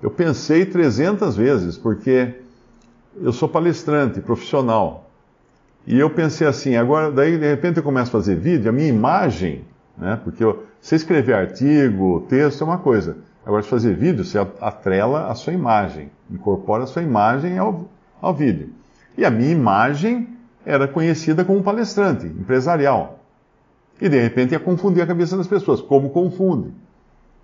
eu 0.00 0.10
pensei 0.10 0.64
300 0.64 1.36
vezes, 1.36 1.76
porque 1.76 2.34
eu 3.20 3.32
sou 3.32 3.48
palestrante, 3.48 4.20
profissional. 4.20 5.10
E 5.86 5.98
eu 5.98 6.08
pensei 6.08 6.46
assim, 6.46 6.76
agora, 6.76 7.10
daí 7.10 7.36
de 7.36 7.48
repente 7.48 7.78
eu 7.78 7.82
começo 7.82 8.08
a 8.08 8.20
fazer 8.20 8.36
vídeo, 8.36 8.68
a 8.68 8.72
minha 8.72 8.88
imagem, 8.88 9.64
né, 9.98 10.18
porque 10.22 10.44
você 10.80 10.94
escrever 10.94 11.34
artigo, 11.34 12.24
texto 12.28 12.62
é 12.62 12.64
uma 12.64 12.78
coisa. 12.78 13.16
Agora, 13.44 13.62
se 13.62 13.68
fazer 13.68 13.94
vídeo, 13.94 14.24
você 14.24 14.38
atrela 14.60 15.26
a 15.26 15.34
sua 15.34 15.52
imagem, 15.52 16.10
incorpora 16.30 16.84
a 16.84 16.86
sua 16.86 17.02
imagem 17.02 17.58
ao, 17.58 17.90
ao 18.22 18.32
vídeo. 18.32 18.70
E 19.18 19.24
a 19.24 19.30
minha 19.30 19.50
imagem 19.50 20.28
era 20.64 20.88
conhecida 20.88 21.44
como 21.44 21.62
palestrante, 21.62 22.26
empresarial. 22.26 23.23
E 24.00 24.08
de 24.08 24.20
repente 24.20 24.52
ia 24.52 24.60
confundir 24.60 25.02
a 25.02 25.06
cabeça 25.06 25.36
das 25.36 25.46
pessoas, 25.46 25.80
como 25.80 26.10
confunde. 26.10 26.72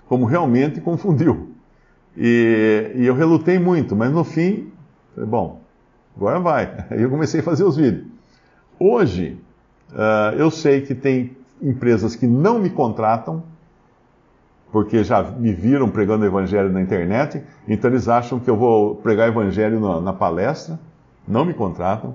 Como 0.08 0.24
realmente 0.24 0.80
confundiu. 0.80 1.50
E, 2.16 2.92
e 2.96 3.06
eu 3.06 3.14
relutei 3.14 3.58
muito, 3.58 3.94
mas 3.94 4.12
no 4.12 4.24
fim, 4.24 4.70
bom, 5.16 5.60
agora 6.16 6.40
vai. 6.40 6.86
Aí 6.90 7.02
eu 7.02 7.10
comecei 7.10 7.40
a 7.40 7.42
fazer 7.42 7.64
os 7.64 7.76
vídeos. 7.76 8.06
Hoje, 8.78 9.38
uh, 9.92 10.34
eu 10.36 10.50
sei 10.50 10.80
que 10.80 10.94
tem 10.94 11.36
empresas 11.62 12.16
que 12.16 12.26
não 12.26 12.58
me 12.58 12.70
contratam, 12.70 13.42
porque 14.72 15.04
já 15.04 15.22
me 15.22 15.52
viram 15.52 15.88
pregando 15.88 16.24
evangelho 16.24 16.70
na 16.72 16.80
internet, 16.80 17.42
então 17.68 17.90
eles 17.90 18.08
acham 18.08 18.38
que 18.38 18.48
eu 18.48 18.56
vou 18.56 18.96
pregar 18.96 19.28
evangelho 19.28 19.80
na, 19.80 20.00
na 20.00 20.12
palestra 20.12 20.78
não 21.30 21.44
me 21.44 21.54
contratam. 21.54 22.14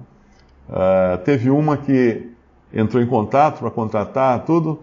Uh, 0.69 1.17
teve 1.23 1.49
uma 1.49 1.77
que 1.77 2.31
entrou 2.75 3.01
em 3.01 3.08
contato 3.08 3.60
para 3.60 3.72
contratar 3.72 4.44
tudo. 4.44 4.77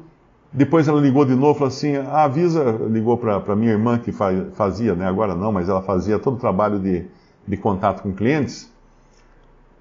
Depois 0.52 0.88
ela 0.88 1.00
ligou 1.00 1.24
de 1.24 1.34
novo 1.34 1.54
falou 1.54 1.68
assim: 1.68 1.96
a 1.96 2.24
Avisa 2.24 2.64
ligou 2.90 3.16
para 3.16 3.54
minha 3.54 3.72
irmã 3.72 3.98
que 3.98 4.12
fazia, 4.12 4.94
né, 4.94 5.06
agora 5.06 5.34
não, 5.34 5.52
mas 5.52 5.68
ela 5.68 5.82
fazia 5.82 6.18
todo 6.18 6.34
o 6.34 6.40
trabalho 6.40 6.78
de, 6.78 7.04
de 7.46 7.56
contato 7.56 8.02
com 8.02 8.12
clientes. 8.12 8.70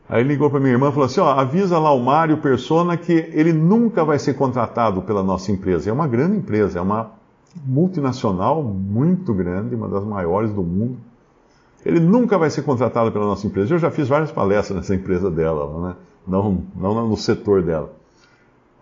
Aí 0.07 0.23
ligou 0.23 0.49
para 0.49 0.59
minha 0.59 0.73
irmã 0.73 0.89
e 0.89 0.91
falou 0.91 1.05
assim: 1.05 1.21
ó, 1.21 1.29
avisa 1.31 1.79
lá 1.79 1.93
o 1.93 1.99
Mário 2.03 2.37
Persona 2.37 2.97
que 2.97 3.13
ele 3.13 3.53
nunca 3.53 4.03
vai 4.03 4.19
ser 4.19 4.33
contratado 4.33 5.01
pela 5.01 5.23
nossa 5.23 5.51
empresa. 5.51 5.89
É 5.89 5.93
uma 5.93 6.07
grande 6.07 6.37
empresa, 6.37 6.79
é 6.79 6.81
uma 6.81 7.11
multinacional 7.65 8.61
muito 8.61 9.33
grande, 9.33 9.75
uma 9.75 9.87
das 9.87 10.03
maiores 10.03 10.51
do 10.53 10.63
mundo. 10.63 10.97
Ele 11.85 11.99
nunca 11.99 12.37
vai 12.37 12.49
ser 12.49 12.61
contratado 12.61 13.11
pela 13.11 13.25
nossa 13.25 13.47
empresa. 13.47 13.73
Eu 13.73 13.79
já 13.79 13.89
fiz 13.89 14.07
várias 14.07 14.31
palestras 14.31 14.77
nessa 14.77 14.93
empresa 14.93 15.31
dela, 15.31 15.87
né? 15.87 15.95
não, 16.27 16.63
não 16.75 17.07
no 17.07 17.17
setor 17.17 17.63
dela. 17.63 18.00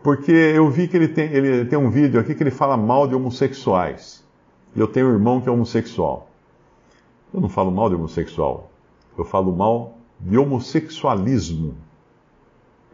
Porque 0.02 0.32
eu 0.32 0.70
vi 0.70 0.88
que 0.88 0.96
ele 0.96 1.10
tem, 1.10 1.32
ele 1.32 1.66
tem 1.66 1.78
um 1.78 1.90
vídeo 1.90 2.20
aqui 2.20 2.34
que 2.34 2.42
ele 2.42 2.52
fala 2.52 2.78
mal 2.78 3.08
de 3.08 3.16
homossexuais. 3.16 4.24
E 4.76 4.80
eu 4.80 4.88
tenho 4.88 5.08
um 5.08 5.12
irmão 5.12 5.42
que 5.42 5.50
é 5.50 5.52
homossexual. 5.52 6.30
Eu 7.34 7.42
não 7.42 7.50
falo 7.50 7.72
mal 7.72 7.90
de 7.90 7.96
homossexual. 7.96 8.70
Eu 9.18 9.26
falo 9.26 9.52
mal 9.52 9.98
de 10.20 10.38
homossexualismo. 10.38 11.76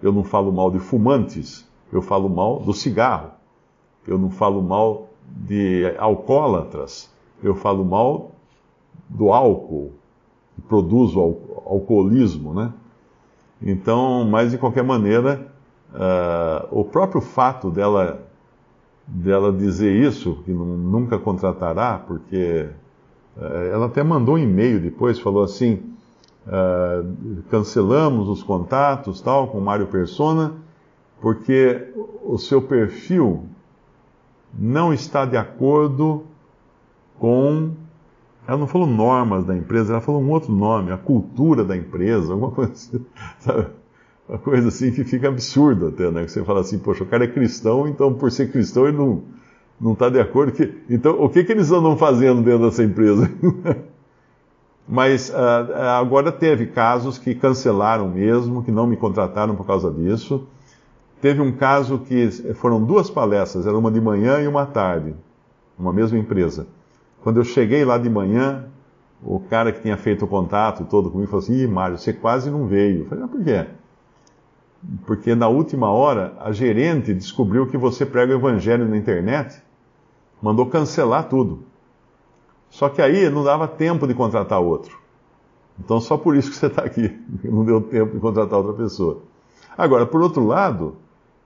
Eu 0.02 0.12
não 0.12 0.24
falo 0.24 0.52
mal 0.52 0.72
de 0.72 0.80
fumantes. 0.80 1.66
Eu 1.92 2.02
falo 2.02 2.30
mal 2.30 2.60
do 2.60 2.74
cigarro. 2.74 3.32
Eu 4.08 4.18
não 4.18 4.30
falo 4.30 4.62
mal 4.62 5.10
de 5.28 5.94
alcoólatras. 5.98 7.10
Eu 7.44 7.56
falo 7.56 7.86
mal 7.86 8.32
do 9.10 9.32
álcool, 9.32 9.92
que 10.56 10.62
produz 10.62 11.16
o 11.16 11.38
alcoolismo, 11.66 12.54
né? 12.54 12.74
Então, 13.62 14.26
mas 14.26 14.52
de 14.52 14.58
qualquer 14.58 14.84
maneira, 14.84 15.54
uh, 15.94 16.68
o 16.72 16.84
próprio 16.84 17.22
fato 17.22 17.70
dela, 17.70 18.22
dela 19.08 19.52
dizer 19.52 19.94
isso, 19.94 20.42
que 20.46 20.52
nunca 20.52 21.18
contratará, 21.18 22.00
porque 22.00 22.70
uh, 23.38 23.44
ela 23.72 23.88
até 23.88 24.04
mandou 24.04 24.36
um 24.36 24.38
e-mail 24.38 24.80
depois, 24.80 25.20
falou 25.20 25.44
assim, 25.44 25.84
uh, 26.48 27.44
cancelamos 27.50 28.30
os 28.30 28.44
contatos 28.44 29.22
tal 29.22 29.48
com 29.48 29.60
Mário 29.60 29.88
Persona, 29.88 30.54
porque 31.22 31.92
o 32.24 32.38
seu 32.38 32.62
perfil 32.62 33.46
não 34.58 34.94
está 34.94 35.26
de 35.26 35.38
acordo 35.38 36.24
com 37.20 37.72
ela 38.48 38.58
não 38.58 38.68
falou 38.68 38.88
normas 38.88 39.44
da 39.44 39.56
empresa, 39.56 39.94
ela 39.94 40.02
falou 40.02 40.22
um 40.22 40.30
outro 40.30 40.52
nome, 40.54 40.92
a 40.92 40.98
cultura 40.98 41.64
da 41.64 41.76
empresa, 41.76 42.34
alguma 42.34 42.52
coisa 42.52 42.72
assim, 42.74 43.06
sabe? 43.40 43.68
Uma 44.28 44.40
coisa 44.40 44.70
assim 44.70 44.92
que 44.92 45.04
fica 45.04 45.28
absurda 45.28 45.90
até, 45.90 46.10
né? 46.10 46.28
Você 46.28 46.44
fala 46.44 46.62
assim, 46.62 46.80
poxa, 46.80 47.04
o 47.04 47.08
cara 47.08 47.26
é 47.26 47.28
cristão, 47.28 47.88
então 47.88 48.14
por 48.14 48.32
ser 48.32 48.52
cristão 48.52 48.88
ele 48.88 48.98
não 48.98 49.24
não 49.80 49.94
está 49.94 50.10
de 50.10 50.20
acordo. 50.20 50.52
Que, 50.52 50.74
então, 50.90 51.22
o 51.22 51.30
que, 51.30 51.44
que 51.44 51.52
eles 51.52 51.72
andam 51.72 51.98
fazendo 51.98 52.42
dentro 52.42 52.66
dessa 52.66 52.84
empresa? 52.84 53.30
Mas 54.88 55.30
uh, 55.30 55.74
agora 56.00 56.32
teve 56.32 56.68
casos 56.68 57.18
que 57.18 57.34
cancelaram 57.34 58.08
mesmo, 58.08 58.64
que 58.64 58.72
não 58.72 58.86
me 58.86 58.96
contrataram 58.96 59.56
por 59.56 59.66
causa 59.66 59.92
disso. 59.92 60.48
Teve 61.22 61.42
um 61.42 61.52
caso 61.52 62.00
que 62.00 62.30
foram 62.54 62.84
duas 62.84 63.10
palestras, 63.10 63.66
era 63.66 63.78
uma 63.78 63.90
de 63.90 64.00
manhã 64.00 64.40
e 64.42 64.48
uma 64.48 64.66
tarde, 64.66 65.16
uma 65.78 65.92
mesma 65.92 66.18
empresa. 66.20 66.68
Quando 67.24 67.38
eu 67.38 67.44
cheguei 67.44 67.84
lá 67.84 67.98
de 67.98 68.10
manhã, 68.10 68.66
o 69.24 69.40
cara 69.40 69.72
que 69.72 69.82
tinha 69.82 69.98
feito 69.98 70.26
o 70.26 70.28
contato 70.28 70.86
todo 70.86 71.10
comigo 71.10 71.32
falou 71.32 71.44
assim: 71.44 71.64
Ih, 71.64 71.68
Mário, 71.68 71.98
você 71.98 72.14
quase 72.14 72.52
não 72.52 72.68
veio. 72.68 73.00
Eu 73.00 73.06
falei: 73.06 73.24
Mas 73.24 73.32
por 73.32 73.44
quê? 73.44 73.66
Porque 75.06 75.34
na 75.34 75.48
última 75.48 75.90
hora 75.90 76.34
a 76.40 76.52
gerente 76.52 77.14
descobriu 77.14 77.68
que 77.68 77.78
você 77.78 78.06
prega 78.06 78.34
o 78.34 78.38
evangelho 78.38 78.88
na 78.88 78.98
internet, 78.98 79.62
mandou 80.42 80.68
cancelar 80.68 81.28
tudo. 81.28 81.64
Só 82.70 82.90
que 82.90 83.02
aí 83.02 83.30
não 83.30 83.44
dava 83.44 83.68
tempo 83.68 84.08
de 84.08 84.14
contratar 84.14 84.60
outro. 84.60 84.98
Então 85.80 86.00
só 86.00 86.18
por 86.18 86.36
isso 86.36 86.52
que 86.52 86.56
você 86.56 86.68
está 86.68 86.84
aqui, 86.84 87.18
não 87.44 87.66
deu 87.66 87.82
tempo 87.82 88.14
de 88.14 88.20
contratar 88.20 88.60
outra 88.60 88.74
pessoa. 88.74 89.22
Agora, 89.78 90.06
por 90.06 90.22
outro 90.22 90.46
lado, 90.46 90.96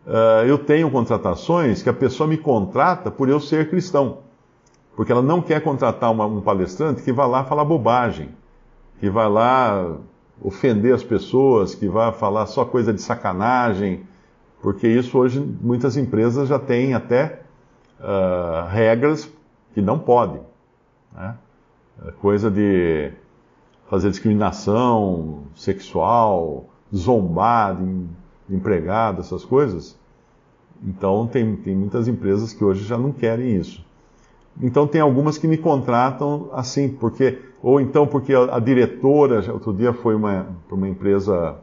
uh, 0.05 0.45
eu 0.45 0.57
tenho 0.57 0.89
contratações 0.91 1.81
que 1.81 1.89
a 1.89 1.93
pessoa 1.93 2.27
me 2.27 2.37
contrata 2.37 3.09
por 3.09 3.27
eu 3.27 3.39
ser 3.39 3.69
cristão. 3.69 4.19
Porque 4.95 5.11
ela 5.11 5.21
não 5.21 5.41
quer 5.41 5.61
contratar 5.61 6.11
um 6.11 6.41
palestrante 6.41 7.01
que 7.01 7.11
vá 7.11 7.25
lá 7.25 7.45
falar 7.45 7.63
bobagem, 7.63 8.29
que 8.99 9.09
vá 9.09 9.27
lá 9.27 9.97
ofender 10.41 10.93
as 10.93 11.03
pessoas, 11.03 11.75
que 11.75 11.87
vá 11.87 12.11
falar 12.11 12.45
só 12.45 12.65
coisa 12.65 12.93
de 12.93 13.01
sacanagem, 13.01 14.03
porque 14.61 14.87
isso 14.87 15.17
hoje 15.17 15.39
muitas 15.39 15.97
empresas 15.97 16.47
já 16.47 16.59
têm 16.59 16.93
até 16.93 17.41
uh, 17.99 18.67
regras 18.69 19.29
que 19.73 19.81
não 19.81 19.99
podem. 19.99 20.41
Né? 21.13 21.35
Coisa 22.21 22.49
de 22.49 23.11
fazer 23.89 24.09
discriminação 24.09 25.43
sexual, 25.55 26.65
zombar 26.95 27.75
de 27.75 28.55
empregado, 28.55 29.21
essas 29.21 29.43
coisas. 29.43 29.97
Então, 30.83 31.27
tem, 31.27 31.55
tem 31.57 31.75
muitas 31.75 32.07
empresas 32.07 32.53
que 32.53 32.63
hoje 32.63 32.85
já 32.85 32.97
não 32.97 33.11
querem 33.11 33.55
isso. 33.55 33.83
Então, 34.61 34.87
tem 34.87 35.01
algumas 35.01 35.37
que 35.37 35.47
me 35.47 35.57
contratam 35.57 36.49
assim, 36.53 36.89
porque, 36.89 37.39
ou 37.61 37.79
então 37.79 38.07
porque 38.07 38.33
a, 38.33 38.59
diretora, 38.59 39.51
outro 39.51 39.73
dia 39.73 39.93
foi 39.93 40.15
uma, 40.15 40.47
uma 40.71 40.87
empresa, 40.87 41.55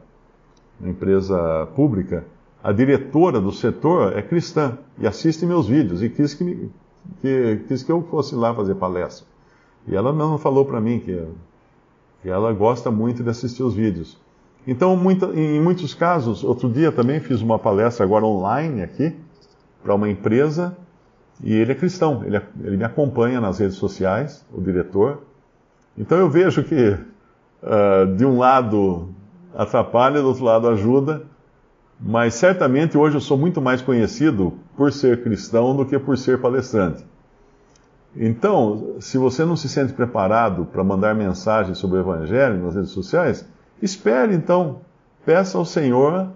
uma 0.79 0.89
empresa 0.89 1.67
pública, 1.75 2.25
a 2.63 2.71
diretora 2.71 3.39
do 3.39 3.51
setor 3.51 4.17
é 4.17 4.21
cristã 4.21 4.77
e 4.99 5.07
assiste 5.07 5.45
meus 5.45 5.67
vídeos 5.67 6.03
e 6.03 6.09
quis 6.09 6.33
que, 6.33 6.43
me, 6.43 6.71
que, 7.21 7.61
quis 7.67 7.83
que 7.83 7.91
eu 7.91 8.01
fosse 8.03 8.35
lá 8.35 8.53
fazer 8.53 8.75
palestra. 8.75 9.25
E 9.87 9.95
ela 9.95 10.11
não 10.11 10.37
falou 10.37 10.65
para 10.65 10.81
mim 10.81 10.99
que, 10.99 11.23
que 12.21 12.29
ela 12.29 12.51
gosta 12.53 12.91
muito 12.91 13.23
de 13.23 13.29
assistir 13.29 13.63
os 13.63 13.73
vídeos. 13.73 14.17
Então, 14.67 14.97
muita, 14.97 15.27
em 15.27 15.61
muitos 15.61 15.93
casos, 15.93 16.43
outro 16.43 16.69
dia 16.69 16.91
também 16.91 17.21
fiz 17.21 17.41
uma 17.41 17.57
palestra 17.57 18.03
agora 18.03 18.25
online 18.25 18.81
aqui, 18.81 19.15
para 19.81 19.95
uma 19.95 20.09
empresa, 20.09 20.75
e 21.41 21.53
ele 21.53 21.71
é 21.71 21.75
cristão, 21.75 22.21
ele, 22.25 22.41
ele, 22.61 22.75
me 22.75 22.83
acompanha 22.83 23.39
nas 23.39 23.59
redes 23.59 23.77
sociais, 23.77 24.45
o 24.51 24.59
diretor. 24.59 25.21
Então 25.97 26.17
eu 26.17 26.29
vejo 26.29 26.63
que 26.63 26.97
uh, 27.63 28.15
de 28.15 28.25
um 28.25 28.37
lado 28.37 29.09
atrapalha, 29.55 30.21
do 30.21 30.27
outro 30.27 30.43
lado 30.43 30.67
ajuda, 30.67 31.23
mas 31.99 32.35
certamente 32.35 32.97
hoje 32.97 33.15
eu 33.17 33.21
sou 33.21 33.37
muito 33.37 33.61
mais 33.61 33.81
conhecido 33.81 34.53
por 34.75 34.93
ser 34.93 35.23
cristão 35.23 35.75
do 35.75 35.85
que 35.85 35.97
por 35.97 36.17
ser 36.17 36.39
palestrante. 36.39 37.03
Então, 38.15 38.95
se 38.99 39.17
você 39.17 39.43
não 39.43 39.55
se 39.55 39.67
sente 39.67 39.93
preparado 39.93 40.65
para 40.65 40.83
mandar 40.83 41.15
mensagens 41.15 41.77
sobre 41.77 41.97
o 41.97 42.01
Evangelho 42.01 42.63
nas 42.63 42.75
redes 42.75 42.91
sociais, 42.91 43.45
Espere 43.81 44.33
então, 44.33 44.81
peça 45.25 45.57
ao 45.57 45.65
Senhor, 45.65 46.29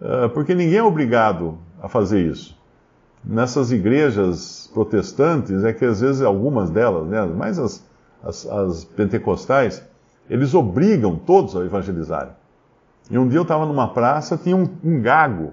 uh, 0.00 0.28
porque 0.30 0.54
ninguém 0.54 0.78
é 0.78 0.82
obrigado 0.82 1.58
a 1.82 1.88
fazer 1.88 2.20
isso. 2.20 2.56
Nessas 3.24 3.72
igrejas 3.72 4.70
protestantes, 4.74 5.64
é 5.64 5.72
que 5.72 5.84
às 5.84 6.02
vezes 6.02 6.20
algumas 6.20 6.68
delas, 6.68 7.06
né, 7.08 7.24
mais 7.24 7.58
as, 7.58 7.82
as, 8.24 8.46
as 8.46 8.84
pentecostais, 8.84 9.82
eles 10.28 10.54
obrigam 10.54 11.16
todos 11.16 11.54
a 11.54 11.64
evangelizarem. 11.64 12.32
E 13.10 13.18
um 13.18 13.28
dia 13.28 13.38
eu 13.38 13.42
estava 13.42 13.66
numa 13.66 13.88
praça, 13.88 14.36
tinha 14.36 14.56
um, 14.56 14.68
um, 14.82 15.00
gago. 15.00 15.52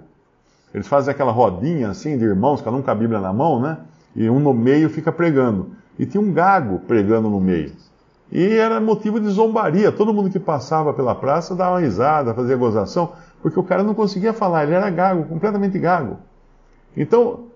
Eles 0.73 0.87
fazem 0.87 1.11
aquela 1.11 1.31
rodinha 1.31 1.89
assim 1.89 2.17
de 2.17 2.23
irmãos, 2.23 2.61
cada 2.61 2.75
um 2.77 2.81
com 2.81 2.89
a 2.89 2.95
Bíblia 2.95 3.19
na 3.19 3.33
mão, 3.33 3.59
né? 3.59 3.77
E 4.15 4.29
um 4.29 4.39
no 4.39 4.53
meio 4.53 4.89
fica 4.89 5.11
pregando. 5.11 5.71
E 5.99 6.05
tinha 6.05 6.21
um 6.21 6.31
gago 6.31 6.79
pregando 6.79 7.29
no 7.29 7.41
meio. 7.41 7.73
E 8.31 8.55
era 8.55 8.79
motivo 8.79 9.19
de 9.19 9.27
zombaria. 9.27 9.91
Todo 9.91 10.13
mundo 10.13 10.29
que 10.29 10.39
passava 10.39 10.93
pela 10.93 11.13
praça 11.13 11.53
dava 11.53 11.71
uma 11.71 11.81
risada, 11.81 12.33
fazia 12.33 12.55
gozação, 12.55 13.11
porque 13.41 13.59
o 13.59 13.63
cara 13.63 13.83
não 13.83 13.93
conseguia 13.93 14.31
falar, 14.31 14.63
ele 14.63 14.73
era 14.73 14.89
gago, 14.89 15.25
completamente 15.25 15.77
gago. 15.77 16.17
Então, 16.95 17.47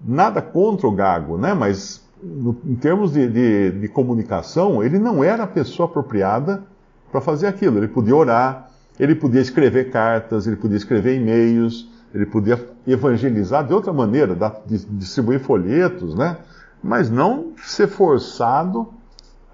nada 0.00 0.40
contra 0.40 0.86
o 0.86 0.92
gago, 0.92 1.36
né? 1.36 1.52
mas 1.54 2.00
no, 2.22 2.56
em 2.64 2.74
termos 2.74 3.12
de, 3.12 3.28
de, 3.28 3.70
de 3.72 3.88
comunicação, 3.88 4.82
ele 4.82 4.98
não 4.98 5.24
era 5.24 5.42
a 5.42 5.46
pessoa 5.46 5.88
apropriada 5.88 6.62
para 7.10 7.20
fazer 7.20 7.46
aquilo. 7.46 7.78
Ele 7.78 7.88
podia 7.88 8.14
orar, 8.14 8.70
ele 8.98 9.14
podia 9.14 9.40
escrever 9.40 9.90
cartas, 9.90 10.46
ele 10.46 10.56
podia 10.56 10.76
escrever 10.76 11.16
e-mails, 11.16 11.90
ele 12.14 12.26
podia 12.26 12.58
evangelizar 12.86 13.66
de 13.66 13.72
outra 13.72 13.92
maneira, 13.92 14.36
distribuir 14.66 15.40
folhetos, 15.40 16.14
né? 16.14 16.38
mas 16.82 17.10
não 17.10 17.52
ser 17.56 17.88
forçado 17.88 18.92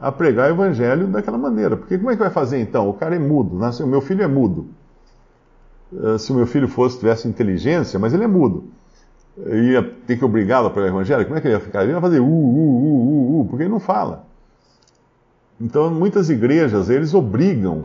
a 0.00 0.12
pregar 0.12 0.50
o 0.50 0.54
evangelho 0.54 1.06
daquela 1.08 1.38
maneira. 1.38 1.76
Porque 1.76 1.96
como 1.96 2.10
é 2.10 2.14
que 2.14 2.20
vai 2.20 2.30
fazer 2.30 2.60
então? 2.60 2.88
O 2.88 2.94
cara 2.94 3.16
é 3.16 3.18
mudo, 3.18 3.58
né? 3.58 3.70
o 3.80 3.86
meu 3.86 4.00
filho 4.00 4.22
é 4.22 4.26
mudo. 4.26 4.68
Eh, 5.92 6.18
se 6.18 6.32
o 6.32 6.34
meu 6.34 6.46
filho 6.46 6.68
fosse, 6.68 6.98
tivesse 6.98 7.26
inteligência, 7.26 7.98
mas 7.98 8.12
ele 8.14 8.24
é 8.24 8.28
mudo. 8.28 8.64
Ia 9.46 9.82
ter 10.06 10.18
que 10.18 10.24
obrigá-lo 10.24 10.66
a 10.66 10.70
pregar 10.70 10.90
o 10.90 10.96
evangelho, 10.96 11.24
como 11.24 11.38
é 11.38 11.40
que 11.40 11.46
ele 11.46 11.54
ia 11.54 11.60
ficar? 11.60 11.84
Ele 11.84 11.92
ia 11.92 12.00
fazer 12.00 12.20
uh, 12.20 12.24
uh, 12.24 12.28
uh, 12.28 13.38
uh, 13.38 13.40
uh, 13.40 13.44
porque 13.46 13.62
ele 13.62 13.70
não 13.70 13.80
fala. 13.80 14.26
Então, 15.60 15.90
muitas 15.90 16.30
igrejas, 16.30 16.90
eles 16.90 17.14
obrigam 17.14 17.84